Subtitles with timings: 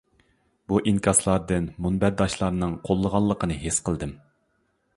[0.71, 4.17] بۇ ئىنكاسلاردىن مۇنبەرداشلارنىڭ قوللىغانلىقىنى ھېس قىلدىم.